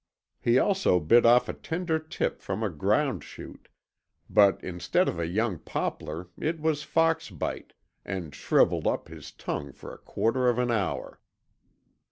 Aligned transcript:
He 0.41 0.57
also 0.57 0.99
bit 0.99 1.27
off 1.27 1.47
a 1.47 1.53
tender 1.53 1.99
tip 1.99 2.41
from 2.41 2.63
a 2.63 2.71
ground 2.71 3.23
shoot, 3.23 3.67
but 4.27 4.59
instead 4.63 5.07
of 5.07 5.19
a 5.19 5.27
young 5.27 5.59
poplar 5.59 6.29
it 6.39 6.59
was 6.59 6.81
Fox 6.81 7.29
bite, 7.29 7.73
and 8.03 8.33
shrivelled 8.33 8.87
up 8.87 9.09
his 9.09 9.31
tongue 9.31 9.71
for 9.71 9.93
a 9.93 9.99
quarter 9.99 10.49
of 10.49 10.57
an 10.57 10.71
hour. 10.71 11.21